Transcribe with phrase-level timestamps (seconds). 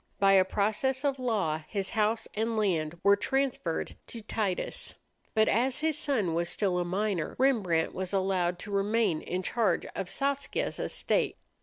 [0.17, 4.97] By a process of law his house and land were transferred to Titus.
[5.35, 9.85] But as his son was still a minor, Rembrandt was allowed to remain in charge
[9.95, 11.37] of Saskia's estate.